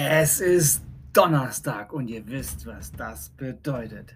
Es 0.00 0.40
ist 0.40 0.84
Donnerstag 1.12 1.92
und 1.92 2.06
ihr 2.06 2.24
wisst, 2.28 2.64
was 2.66 2.92
das 2.92 3.30
bedeutet. 3.30 4.14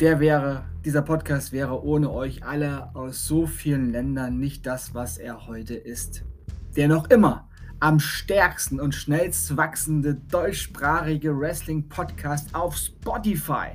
der 0.00 0.18
wäre, 0.18 0.64
dieser 0.84 1.02
Podcast 1.02 1.52
wäre 1.52 1.84
ohne 1.84 2.10
euch 2.10 2.44
alle 2.44 2.94
aus 2.96 3.24
so 3.24 3.46
vielen 3.46 3.92
Ländern 3.92 4.38
nicht 4.38 4.66
das, 4.66 4.94
was 4.94 5.16
er 5.18 5.46
heute 5.46 5.74
ist. 5.74 6.24
Der 6.74 6.88
noch 6.88 7.08
immer 7.08 7.48
am 7.82 7.98
stärksten 7.98 8.78
und 8.78 8.94
schnellst 8.94 9.56
wachsende 9.56 10.14
deutschsprachige 10.14 11.36
Wrestling-Podcast 11.36 12.54
auf 12.54 12.76
Spotify. 12.76 13.72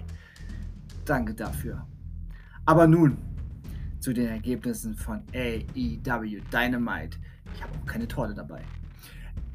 Danke 1.04 1.34
dafür. 1.34 1.86
Aber 2.66 2.88
nun 2.88 3.18
zu 4.00 4.14
den 4.14 4.28
Ergebnissen 4.28 4.96
von 4.96 5.24
AEW 5.36 6.40
Dynamite. 6.54 7.18
Ich 7.54 7.62
habe 7.62 7.74
auch 7.78 7.86
keine 7.86 8.08
Torte 8.08 8.34
dabei. 8.34 8.62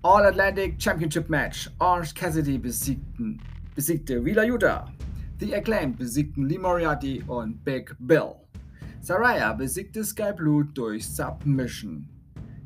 All 0.02 0.26
Atlantic 0.26 0.74
Championship 0.78 1.30
Match. 1.30 1.70
Orange 1.78 2.14
Cassidy 2.14 2.58
besiegten, 2.58 3.40
besiegte 3.74 4.22
Wheeler 4.22 4.44
Yuta. 4.44 4.92
The 5.40 5.54
Acclaimed 5.54 5.96
besiegten 5.96 6.46
Lee 6.46 6.58
Moriarty 6.58 7.24
und 7.26 7.64
Big 7.64 7.96
Bill. 8.00 8.34
Saraya 9.00 9.54
besiegte 9.54 10.04
Sky 10.04 10.34
Blue 10.36 10.66
durch 10.74 11.08
Submission. 11.08 12.11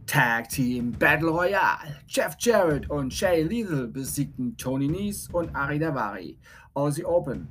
Tag 0.07 0.49
Team 0.49 0.93
Battle 0.93 1.31
Royale. 1.31 1.97
Jeff 2.07 2.37
Jarrett 2.39 2.89
und 2.89 3.13
Shay 3.13 3.43
Lethal 3.43 3.89
besiegten 3.89 4.57
Tony 4.57 4.87
Nese 4.87 5.29
und 5.33 5.55
Ari 5.55 5.81
Davari. 5.81 6.39
Aussie 6.75 7.05
Open. 7.05 7.49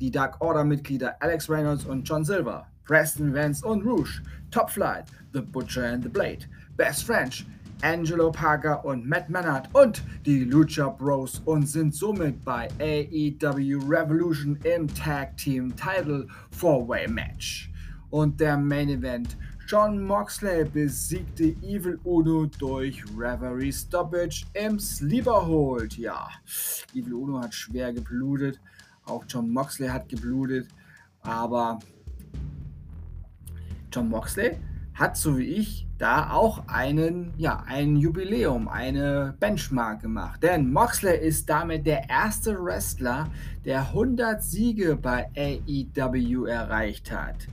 Die 0.00 0.10
Dark 0.10 0.40
Order-Mitglieder 0.40 1.16
Alex 1.20 1.50
Reynolds 1.50 1.84
und 1.84 2.08
John 2.08 2.24
Silver. 2.24 2.66
Preston 2.84 3.34
Vance 3.34 3.66
und 3.66 3.84
Rouge. 3.84 4.22
Top 4.52 4.70
Flight. 4.70 5.06
The 5.32 5.40
Butcher 5.40 5.84
and 5.84 6.04
the 6.04 6.08
Blade. 6.08 6.46
Best 6.76 7.04
French. 7.04 7.44
Angelo 7.82 8.30
Parker 8.30 8.84
und 8.84 9.06
Matt 9.06 9.28
Mannard 9.28 9.68
und 9.74 10.02
die 10.24 10.44
Lucha 10.44 10.88
Bros 10.88 11.42
und 11.44 11.68
sind 11.68 11.94
somit 11.94 12.42
bei 12.44 12.68
AEW 12.78 13.78
Revolution 13.86 14.58
im 14.62 14.86
Tag 14.94 15.36
Team 15.36 15.74
Title 15.76 16.26
Four-Way 16.52 17.08
Match. 17.08 17.70
Und 18.10 18.40
der 18.40 18.56
Main 18.56 18.88
Event 18.88 19.36
John 19.68 20.00
Moxley 20.00 20.64
besiegte 20.64 21.42
Evil 21.60 21.98
Uno 22.04 22.46
durch 22.46 23.02
Reverie 23.18 23.72
Stoppage 23.72 24.46
im 24.54 24.78
Sleeper 24.78 25.44
Hold. 25.44 25.98
Ja, 25.98 26.28
Evil 26.94 27.14
Uno 27.14 27.40
hat 27.40 27.52
schwer 27.52 27.92
geblutet. 27.92 28.60
Auch 29.06 29.24
John 29.28 29.50
Moxley 29.50 29.88
hat 29.88 30.08
geblutet. 30.08 30.68
Aber 31.22 31.80
John 33.92 34.08
Moxley 34.08 34.56
hat, 34.94 35.16
so 35.16 35.36
wie 35.36 35.46
ich, 35.46 35.88
da 35.98 36.30
auch 36.30 36.68
einen, 36.68 37.34
ja, 37.36 37.64
ein 37.66 37.96
Jubiläum, 37.96 38.68
eine 38.68 39.34
Benchmark 39.40 40.00
gemacht. 40.00 40.44
Denn 40.44 40.72
Moxley 40.72 41.18
ist 41.18 41.50
damit 41.50 41.86
der 41.86 42.08
erste 42.08 42.56
Wrestler, 42.62 43.28
der 43.64 43.80
100 43.80 44.40
Siege 44.44 44.94
bei 44.94 45.28
AEW 45.36 46.44
erreicht 46.44 47.10
hat. 47.10 47.48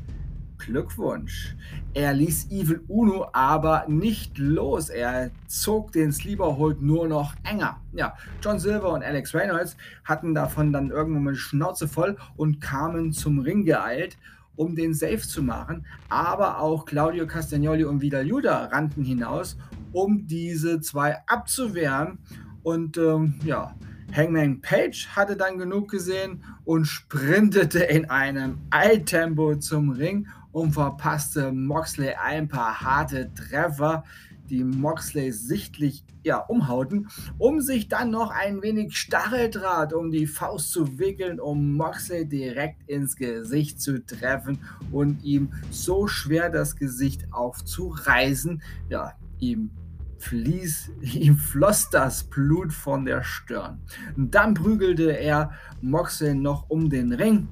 Glückwunsch. 0.66 1.56
Er 1.94 2.14
ließ 2.14 2.52
Evil 2.52 2.82
Uno 2.88 3.28
aber 3.34 3.86
nicht 3.88 4.38
los. 4.38 4.90
Er 4.90 5.32
zog 5.48 5.92
den 5.92 6.12
Sleeper 6.12 6.58
Hold 6.58 6.82
nur 6.82 7.08
noch 7.08 7.36
enger. 7.44 7.80
Ja, 7.94 8.16
John 8.42 8.60
Silver 8.60 8.94
und 8.94 9.04
Alex 9.04 9.34
Reynolds 9.34 9.78
hatten 10.04 10.34
davon 10.34 10.74
dann 10.74 10.90
irgendwann 10.90 11.24
mal 11.24 11.34
die 11.34 11.40
Schnauze 11.40 11.88
voll 11.88 12.18
und 12.36 12.62
kamen 12.62 13.14
zum 13.14 13.40
Ring 13.40 13.66
geeilt, 13.66 14.18
um 14.56 14.76
den 14.76 14.94
Safe 14.94 15.20
zu 15.20 15.44
machen. 15.44 15.86
Aber 16.10 16.60
auch 16.60 16.86
Claudio 16.86 17.28
Castagnoli 17.28 17.84
und 17.84 18.02
Vidal 18.02 18.26
Juda 18.26 18.66
rannten 18.66 19.04
hinaus, 19.04 19.58
um 19.92 20.28
diese 20.28 20.82
zwei 20.82 21.18
abzuwehren. 21.28 22.20
Und 22.64 22.98
ähm, 22.98 23.36
ja, 23.44 23.76
Hangman 24.16 24.62
Page 24.62 25.08
hatte 25.16 25.36
dann 25.36 25.58
genug 25.58 25.90
gesehen 25.90 26.44
und 26.66 26.86
sprintete 26.86 27.80
in 27.80 28.10
einem 28.10 28.60
Eiltempo 28.70 29.56
zum 29.56 29.90
Ring 29.90 30.28
und 30.54 30.72
verpasste 30.72 31.52
Moxley 31.52 32.14
ein 32.14 32.48
paar 32.48 32.80
harte 32.80 33.34
Treffer, 33.34 34.06
die 34.50 34.64
Moxley 34.64 35.32
sichtlich 35.32 36.06
ja, 36.24 36.38
umhauten, 36.38 37.10
um 37.38 37.60
sich 37.60 37.90
dann 37.90 38.12
noch 38.12 38.32
ein 38.32 38.62
wenig 38.62 38.98
Stacheldraht 38.98 39.94
um 39.94 40.12
die 40.12 40.28
Faust 40.28 40.72
zu 40.72 40.98
wickeln, 41.00 41.40
um 41.40 41.74
Moxley 41.76 42.26
direkt 42.26 42.88
ins 42.88 43.16
Gesicht 43.16 43.82
zu 43.82 44.06
treffen 44.06 44.60
und 44.92 45.24
ihm 45.24 45.52
so 45.70 46.08
schwer 46.08 46.50
das 46.50 46.76
Gesicht 46.76 47.26
aufzureißen, 47.32 48.62
ja, 48.90 49.14
ihm 49.40 49.72
fließ, 50.20 50.92
ihm 51.02 51.38
floss 51.38 51.90
das 51.90 52.24
Blut 52.24 52.72
von 52.72 53.06
der 53.06 53.24
Stirn. 53.24 53.80
Und 54.16 54.34
dann 54.34 54.54
prügelte 54.54 55.18
er 55.18 55.52
Moxley 55.82 56.36
noch 56.36 56.70
um 56.70 56.90
den 56.90 57.12
Ring. 57.12 57.50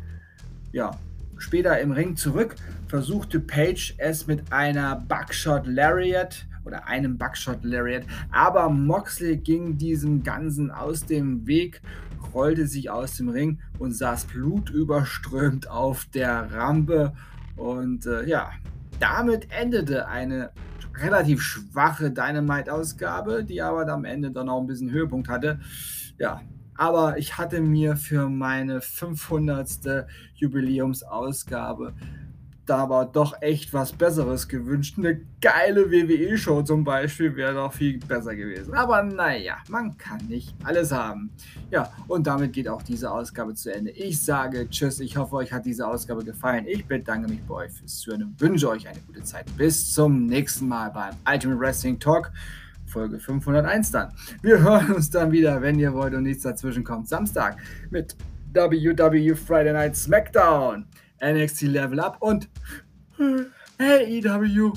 Ja, 0.72 0.92
später 1.38 1.80
im 1.80 1.92
Ring 1.92 2.16
zurück, 2.16 2.56
versuchte 2.92 3.40
Page 3.40 3.96
es 4.00 4.28
mit 4.28 4.52
einer 4.52 4.98
Buckshot 4.98 5.66
Lariat 5.66 6.46
oder 6.66 6.86
einem 6.90 7.18
Buckshot 7.18 7.64
Lariat, 7.64 8.04
aber 8.32 8.68
Moxley 8.68 9.38
ging 9.38 9.78
diesem 9.78 10.24
Ganzen 10.24 10.72
aus 10.72 11.06
dem 11.06 11.48
Weg, 11.48 11.82
rollte 12.34 12.68
sich 12.68 12.90
aus 12.90 13.16
dem 13.16 13.30
Ring 13.30 13.60
und 13.80 13.94
saß 13.94 14.26
blutüberströmt 14.26 15.70
auf 15.70 16.04
der 16.14 16.52
Rampe 16.52 17.14
und 17.56 18.06
äh, 18.08 18.28
ja, 18.28 18.52
damit 19.00 19.48
endete 19.58 20.10
eine 20.10 20.52
relativ 20.98 21.42
schwache 21.42 22.12
Dynamite-Ausgabe, 22.12 23.46
die 23.46 23.62
aber 23.62 23.88
am 23.88 24.04
Ende 24.04 24.32
dann 24.32 24.50
auch 24.50 24.60
ein 24.60 24.68
bisschen 24.68 24.92
Höhepunkt 24.92 25.30
hatte. 25.30 25.62
Ja, 26.20 26.42
aber 26.76 27.18
ich 27.18 27.38
hatte 27.38 27.62
mir 27.62 27.96
für 27.96 28.28
meine 28.28 28.82
500. 28.82 30.08
Jubiläumsausgabe 30.36 31.94
da 32.66 32.78
aber 32.78 33.06
doch 33.06 33.42
echt 33.42 33.74
was 33.74 33.92
Besseres 33.92 34.48
gewünscht. 34.48 34.98
Eine 34.98 35.22
geile 35.42 35.92
WWE-Show 35.92 36.62
zum 36.64 36.84
Beispiel 36.84 37.36
wäre 37.36 37.56
doch 37.56 37.74
viel 37.74 37.98
besser 38.00 38.36
gewesen. 38.36 38.74
Aber 38.74 39.04
naja, 39.04 39.58
man 39.70 39.98
kann 39.98 40.26
nicht 40.28 40.56
alles 40.64 40.92
haben. 40.92 41.32
Ja, 41.72 41.92
und 42.08 42.28
damit 42.28 42.54
geht 42.54 42.68
auch 42.68 42.82
diese 42.82 43.12
Ausgabe 43.12 43.56
zu 43.56 43.74
Ende. 43.74 43.92
Ich 43.92 44.22
sage 44.22 44.70
Tschüss, 44.70 45.00
ich 45.00 45.18
hoffe, 45.18 45.38
euch 45.38 45.52
hat 45.52 45.66
diese 45.66 45.88
Ausgabe 45.88 46.24
gefallen. 46.24 46.66
Ich 46.68 46.86
bedanke 46.86 47.30
mich 47.30 47.42
bei 47.44 47.56
euch 47.56 47.72
fürs 47.72 48.00
Zuhören 48.00 48.24
und 48.24 48.42
wünsche 48.42 48.70
euch 48.70 48.88
eine 48.88 49.00
gute 49.08 49.24
Zeit. 49.24 49.46
Bis 49.58 49.92
zum 49.92 50.28
nächsten 50.28 50.68
Mal 50.68 50.90
beim 50.92 51.16
Ultimate 51.28 51.60
Wrestling 51.60 52.00
Talk. 52.00 52.32
Folge 52.86 53.20
501 53.20 53.92
dann. 53.92 54.14
Wir 54.42 54.60
hören 54.60 54.94
uns 54.94 55.10
dann 55.10 55.32
wieder, 55.32 55.62
wenn 55.62 55.80
ihr 55.80 55.94
wollt 55.94 56.14
und 56.14 56.24
nichts 56.24 56.44
dazwischen 56.44 56.84
kommt. 56.84 57.08
Samstag 57.08 57.58
mit 57.90 58.16
WW 58.54 59.34
Friday 59.36 59.74
Night 59.74 59.96
SmackDown. 59.96 60.86
NXT 61.24 61.64
Level 61.64 62.00
Up 62.00 62.18
und 62.20 62.50
AEW 63.80 64.74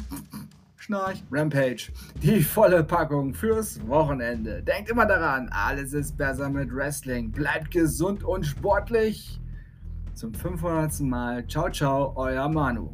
Schnarch 0.76 1.22
Rampage. 1.30 1.90
Die 2.22 2.42
volle 2.42 2.84
Packung 2.84 3.32
fürs 3.32 3.80
Wochenende. 3.88 4.62
Denkt 4.62 4.90
immer 4.90 5.06
daran, 5.06 5.48
alles 5.50 5.94
ist 5.94 6.16
besser 6.16 6.50
mit 6.50 6.74
Wrestling. 6.74 7.32
Bleibt 7.32 7.70
gesund 7.70 8.22
und 8.22 8.44
sportlich. 8.44 9.40
Zum 10.12 10.34
500. 10.34 11.00
Mal. 11.00 11.46
Ciao, 11.46 11.70
ciao, 11.70 12.12
euer 12.16 12.48
Manu. 12.48 12.92